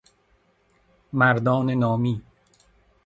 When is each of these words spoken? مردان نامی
مردان 1.13 1.69
نامی 1.69 2.21